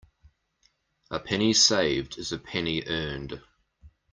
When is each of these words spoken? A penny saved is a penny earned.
A 1.11 1.19
penny 1.19 1.53
saved 1.53 2.17
is 2.17 2.31
a 2.31 2.39
penny 2.39 2.81
earned. 2.87 3.39